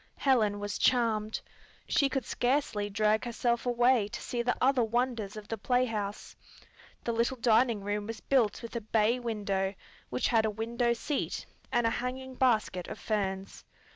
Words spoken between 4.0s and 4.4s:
to